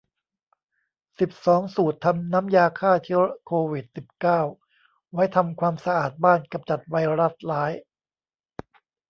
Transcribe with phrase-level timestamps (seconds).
[1.19, 4.39] สิบสอง สูตรทำน้ำยาฆ่าเชื้อโควิด สิบเก้า
[5.11, 7.71] ไว้ทำความสะอาดบ้านกำจัดไวรัสร้าย